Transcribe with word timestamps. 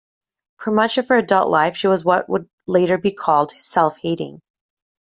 For 0.57 0.71
much 0.71 0.97
of 0.97 1.09
her 1.09 1.17
adult 1.19 1.47
life 1.49 1.75
she 1.75 1.85
was 1.87 2.03
what 2.03 2.27
would 2.27 2.49
later 2.65 2.97
be 2.97 3.11
called 3.11 3.51
self-hating. 3.61 4.41